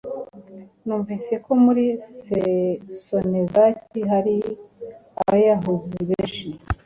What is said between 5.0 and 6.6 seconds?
abiyahuzi benshi